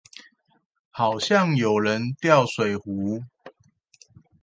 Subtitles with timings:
[0.89, 3.23] 好像有人掉水壺